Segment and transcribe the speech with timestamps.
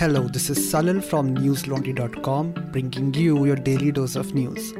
[0.00, 4.72] Hello, this is Salil from newslaundry.com bringing you your daily dose of news.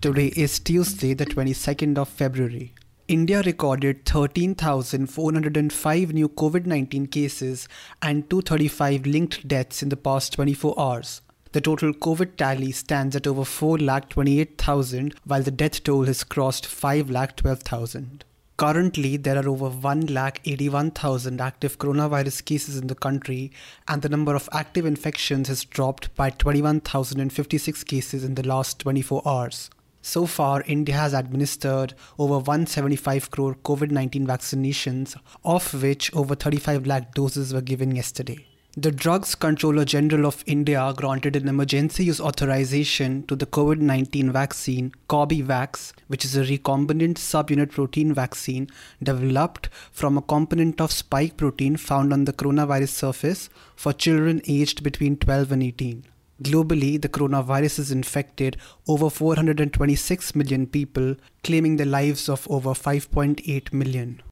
[0.00, 2.74] Today is Tuesday, the 22nd of February.
[3.08, 7.66] India recorded 13,405 new COVID 19 cases
[8.00, 11.22] and 235 linked deaths in the past 24 hours.
[11.50, 18.20] The total COVID tally stands at over 4,28,000, while the death toll has crossed 5,12,000.
[18.58, 23.52] Currently, there are over 1,81,000 active coronavirus cases in the country,
[23.86, 29.22] and the number of active infections has dropped by 21,056 cases in the last 24
[29.24, 29.70] hours.
[30.02, 35.14] So far, India has administered over 175 crore COVID 19 vaccinations,
[35.44, 38.44] of which over 35 lakh doses were given yesterday.
[38.80, 44.30] The Drugs Controller General of India granted an emergency use authorization to the COVID 19
[44.30, 48.68] vaccine Corbevax, which is a recombinant subunit protein vaccine
[49.02, 54.84] developed from a component of spike protein found on the coronavirus surface for children aged
[54.84, 56.04] between 12 and 18.
[56.44, 63.72] Globally, the coronavirus has infected over 426 million people, claiming the lives of over 5.8
[63.72, 64.22] million.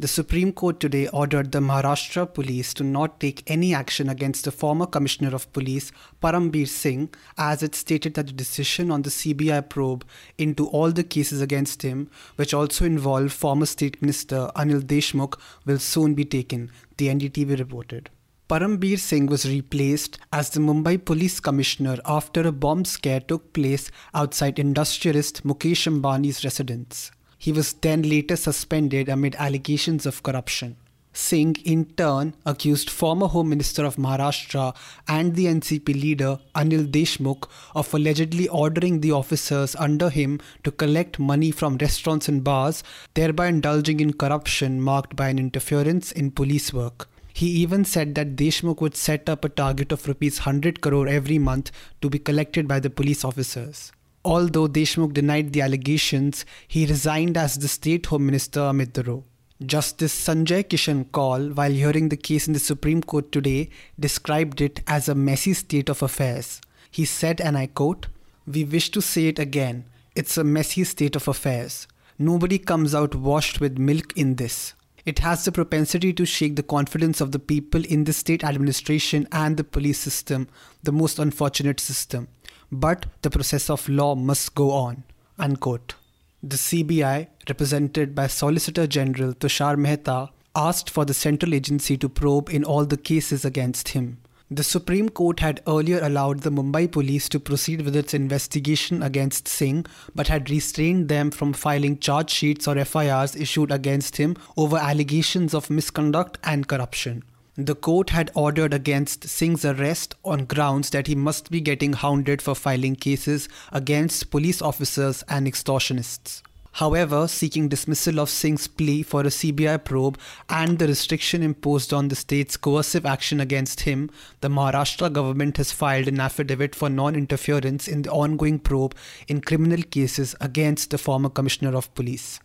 [0.00, 4.50] The Supreme Court today ordered the Maharashtra police to not take any action against the
[4.50, 9.68] former Commissioner of Police, Parambir Singh, as it stated that the decision on the CBI
[9.68, 10.06] probe
[10.38, 15.78] into all the cases against him, which also involve former State Minister Anil Deshmukh, will
[15.78, 18.08] soon be taken, the NDTV reported.
[18.48, 23.90] Parambir Singh was replaced as the Mumbai Police Commissioner after a bomb scare took place
[24.14, 27.10] outside industrialist Mukesh Ambani's residence.
[27.40, 30.76] He was then later suspended amid allegations of corruption.
[31.14, 34.76] Singh, in turn, accused former Home Minister of Maharashtra
[35.08, 41.18] and the NCP leader Anil Deshmukh of allegedly ordering the officers under him to collect
[41.18, 46.74] money from restaurants and bars, thereby indulging in corruption marked by an interference in police
[46.74, 47.08] work.
[47.32, 51.38] He even said that Deshmukh would set up a target of rupees 100 crore every
[51.38, 51.72] month
[52.02, 53.92] to be collected by the police officers.
[54.24, 59.24] Although Deshmukh denied the allegations, he resigned as the State Home Minister amid the row.
[59.64, 64.80] Justice Sanjay Kishan Kaul, while hearing the case in the Supreme Court today, described it
[64.86, 66.60] as a messy state of affairs.
[66.90, 68.08] He said, and I quote,
[68.46, 69.86] We wish to say it again.
[70.14, 71.86] It's a messy state of affairs.
[72.18, 74.74] Nobody comes out washed with milk in this.
[75.06, 79.26] It has the propensity to shake the confidence of the people in the state administration
[79.32, 80.48] and the police system,
[80.82, 82.28] the most unfortunate system
[82.70, 85.02] but the process of law must go on.
[85.38, 85.94] Unquote.
[86.42, 92.48] The CBI, represented by Solicitor General Tushar Mehta, asked for the central agency to probe
[92.48, 94.18] in all the cases against him.
[94.52, 99.46] The Supreme Court had earlier allowed the Mumbai police to proceed with its investigation against
[99.46, 104.76] Singh, but had restrained them from filing charge sheets or FIRs issued against him over
[104.76, 107.22] allegations of misconduct and corruption.
[107.56, 112.40] The court had ordered against Singh's arrest on grounds that he must be getting hounded
[112.40, 116.42] for filing cases against police officers and extortionists.
[116.74, 120.18] However, seeking dismissal of Singh's plea for a CBI probe
[120.48, 124.10] and the restriction imposed on the state's coercive action against him,
[124.40, 128.94] the Maharashtra government has filed an affidavit for non interference in the ongoing probe
[129.26, 132.38] in criminal cases against the former Commissioner of Police.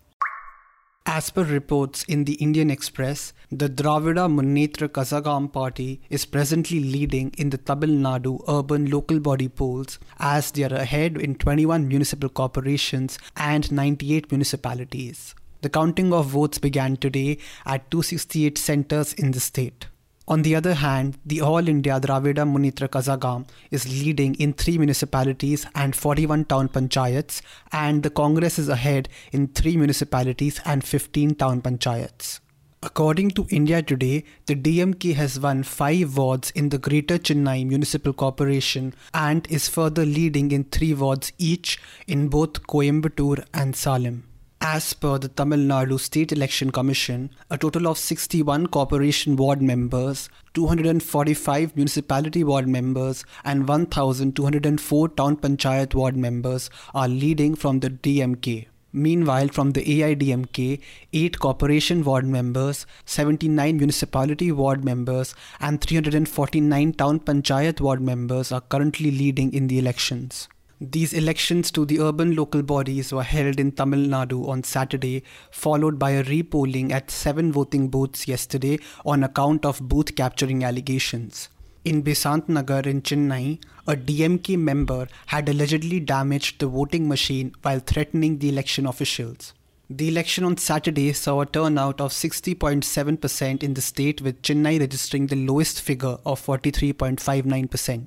[1.07, 7.31] As per reports in the Indian Express, the Dravida Munnetra Kazhagam party is presently leading
[7.37, 12.27] in the Tamil Nadu urban local body polls as they are ahead in 21 municipal
[12.27, 15.35] corporations and 98 municipalities.
[15.61, 19.85] The counting of votes began today at 268 centers in the state.
[20.27, 25.67] On the other hand, the All India Dravida Munnetra Kazhagam is leading in three municipalities
[25.75, 31.61] and 41 town panchayats, and the Congress is ahead in three municipalities and 15 town
[31.61, 32.39] panchayats.
[32.81, 38.13] According to India Today, the DMK has won five wards in the Greater Chennai Municipal
[38.13, 44.23] Corporation and is further leading in three wards each in both Coimbatore and Salem.
[44.67, 50.27] As per the Tamil Nadu State Election Commission, a total of 61 corporation ward members,
[50.55, 58.65] 245 municipality ward members, and 1,204 town panchayat ward members are leading from the DMK.
[58.91, 60.81] Meanwhile, from the AIDMK,
[61.13, 68.61] 8 corporation ward members, 79 municipality ward members, and 349 town panchayat ward members are
[68.61, 70.47] currently leading in the elections.
[70.91, 75.97] These elections to the urban local bodies were held in Tamil Nadu on Saturday, followed
[75.97, 81.49] by a repolling at seven voting booths yesterday on account of booth capturing allegations.
[81.85, 87.79] In Besant Nagar in Chennai, a DMK member had allegedly damaged the voting machine while
[87.79, 89.53] threatening the election officials.
[89.89, 95.27] The election on Saturday saw a turnout of 60.7% in the state, with Chennai registering
[95.27, 98.05] the lowest figure of 43.59%.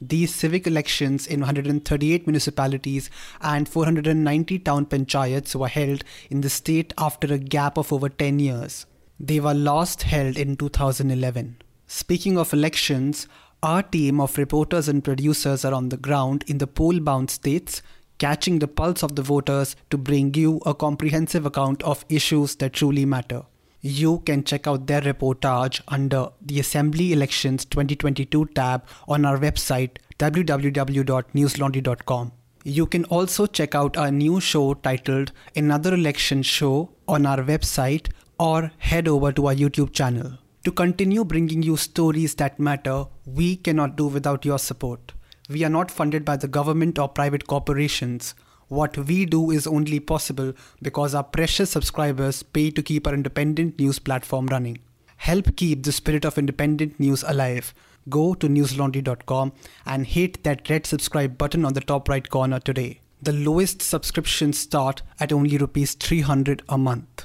[0.00, 3.10] These civic elections in 138 municipalities
[3.42, 8.38] and 490 town panchayats were held in the state after a gap of over 10
[8.38, 8.86] years.
[9.18, 11.56] They were last held in 2011.
[11.86, 13.28] Speaking of elections,
[13.62, 17.82] our team of reporters and producers are on the ground in the poll bound states,
[18.16, 22.72] catching the pulse of the voters to bring you a comprehensive account of issues that
[22.72, 23.42] truly matter.
[23.82, 29.96] You can check out their reportage under the Assembly Elections 2022 tab on our website
[30.18, 32.32] www.newslaundry.com.
[32.62, 38.08] You can also check out our new show titled Another Election Show on our website
[38.38, 40.36] or head over to our YouTube channel.
[40.64, 45.14] To continue bringing you stories that matter, we cannot do without your support.
[45.48, 48.34] We are not funded by the government or private corporations.
[48.70, 53.80] What we do is only possible because our precious subscribers pay to keep our independent
[53.80, 54.78] news platform running.
[55.16, 57.74] Help keep the spirit of independent news alive.
[58.08, 59.52] Go to newslaundry.com
[59.86, 63.00] and hit that red subscribe button on the top right corner today.
[63.20, 67.19] The lowest subscriptions start at only rupees 300 a month.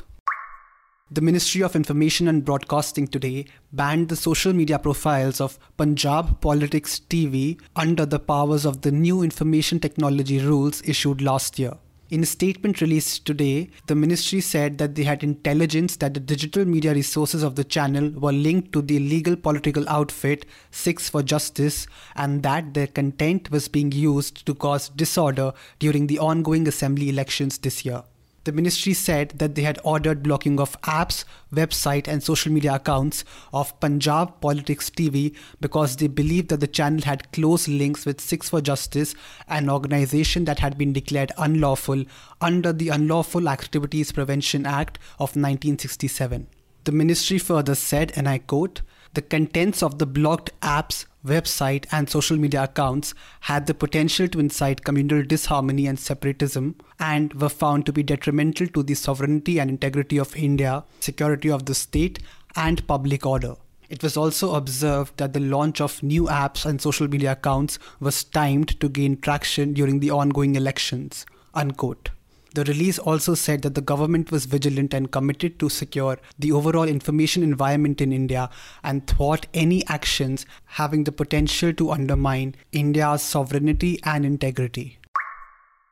[1.11, 6.99] The Ministry of Information and Broadcasting today banned the social media profiles of Punjab Politics
[6.99, 11.73] TV under the powers of the new information technology rules issued last year.
[12.09, 16.65] In a statement released today, the ministry said that they had intelligence that the digital
[16.65, 21.85] media resources of the channel were linked to the illegal political outfit Sikhs for Justice
[22.15, 27.59] and that their content was being used to cause disorder during the ongoing assembly elections
[27.59, 28.01] this year
[28.45, 33.25] the ministry said that they had ordered blocking of apps, website, and social media accounts
[33.51, 38.49] of Punjab Politics TV because they believed that the channel had close links with Sikhs
[38.49, 39.15] for Justice,
[39.47, 42.05] an organization that had been declared unlawful
[42.39, 46.47] under the Unlawful Activities Prevention Act of 1967.
[46.83, 48.81] The ministry further said, and I quote,
[49.15, 54.39] the contents of the blocked apps, website, and social media accounts had the potential to
[54.39, 59.69] incite communal disharmony and separatism and were found to be detrimental to the sovereignty and
[59.69, 62.19] integrity of India, security of the state,
[62.55, 63.55] and public order.
[63.89, 68.23] It was also observed that the launch of new apps and social media accounts was
[68.23, 71.25] timed to gain traction during the ongoing elections.
[71.53, 72.09] Unquote.
[72.55, 76.87] The release also said that the government was vigilant and committed to secure the overall
[76.87, 78.49] information environment in India
[78.81, 84.99] and thwart any actions having the potential to undermine India's sovereignty and integrity.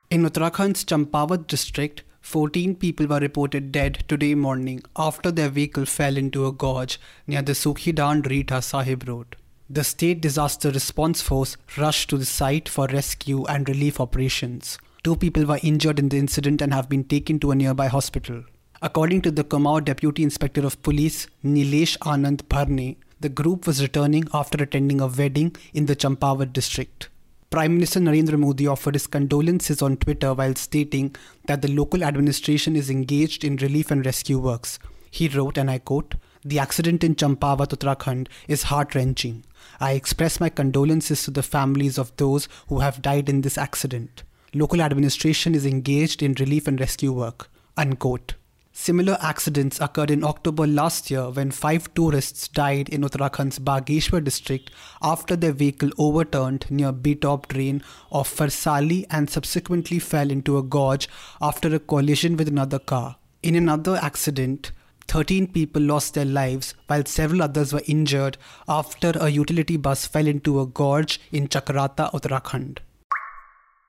[0.09, 6.15] In Uttarakhand's Champawat district, 14 people were reported dead today morning after their vehicle fell
[6.15, 9.35] into a gorge near the Sukhidhang Reetha Sahib road.
[9.69, 14.77] The State Disaster Response Force rushed to the site for rescue and relief operations.
[15.03, 18.45] Two people were injured in the incident and have been taken to a nearby hospital.
[18.81, 24.23] According to the Kumaon Deputy Inspector of Police, Nilesh Anand Bharne, the group was returning
[24.33, 27.09] after attending a wedding in the Champawat district.
[27.49, 31.13] Prime Minister Narendra Modi offered his condolences on Twitter while stating
[31.47, 34.79] that the local administration is engaged in relief and rescue works.
[35.11, 36.15] He wrote, and I quote,
[36.45, 39.43] The accident in Champawat, Uttarakhand is heart wrenching.
[39.81, 44.23] I express my condolences to the families of those who have died in this accident
[44.53, 47.49] local administration is engaged in relief and rescue work.
[47.75, 48.35] Unquote.
[48.75, 54.71] Similar accidents occurred in October last year when five tourists died in Uttarakhand's Bageshwar district
[55.01, 61.07] after their vehicle overturned near Betop drain of Farsali and subsequently fell into a gorge
[61.39, 63.17] after a collision with another car.
[63.43, 64.71] In another accident,
[65.07, 68.37] 13 people lost their lives while several others were injured
[68.67, 72.79] after a utility bus fell into a gorge in Chakrata, Uttarakhand.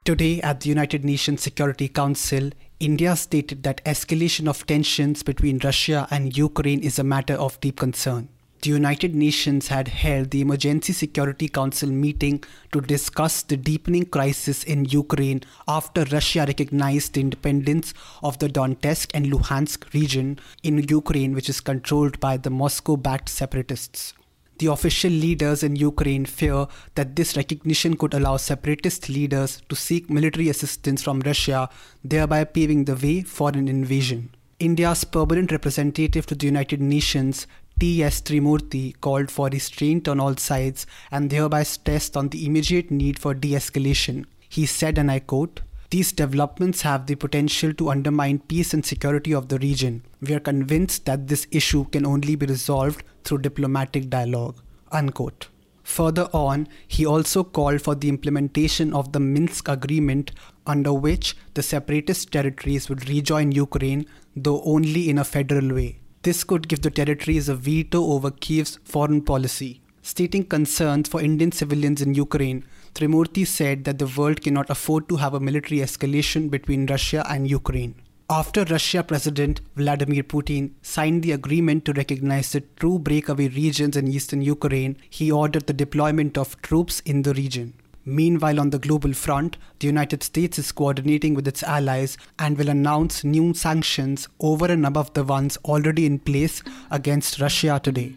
[0.05, 6.07] Today, at the United Nations Security Council, India stated that escalation of tensions between Russia
[6.11, 8.29] and Ukraine is a matter of deep concern.
[8.61, 14.63] The United Nations had held the Emergency Security Council meeting to discuss the deepening crisis
[14.63, 21.35] in Ukraine after Russia recognized the independence of the Donetsk and Luhansk region in Ukraine,
[21.35, 24.13] which is controlled by the Moscow backed separatists.
[24.59, 30.09] The official leaders in Ukraine fear that this recognition could allow separatist leaders to seek
[30.09, 31.69] military assistance from Russia,
[32.05, 34.31] thereby paving the way for an invasion.
[34.61, 37.47] India's permanent representative to the United Nations,
[37.81, 38.21] T.S.
[38.21, 43.35] Tirumurti, called for restraint on all sides and thereby stressed on the immediate need for
[43.35, 44.25] de escalation.
[44.49, 45.63] He said, and I quote,
[45.95, 50.03] these developments have the potential to undermine peace and security of the region.
[50.21, 54.61] We are convinced that this issue can only be resolved through diplomatic dialogue.
[54.91, 55.47] Unquote.
[55.85, 60.33] Further on, he also called for the implementation of the Minsk Agreement
[60.67, 66.01] under which the separatist territories would rejoin Ukraine, though only in a federal way.
[66.23, 69.84] This could give the territories a veto over Kiev's foreign policy.
[70.07, 72.63] Stating concerns for Indian civilians in Ukraine,
[72.95, 77.49] Tirumurti said that the world cannot afford to have a military escalation between Russia and
[77.49, 77.95] Ukraine.
[78.29, 84.07] After Russia President Vladimir Putin signed the agreement to recognize the two breakaway regions in
[84.07, 87.73] eastern Ukraine, he ordered the deployment of troops in the region.
[88.05, 92.69] Meanwhile, on the global front, the United States is coordinating with its allies and will
[92.69, 98.17] announce new sanctions over and above the ones already in place against Russia today.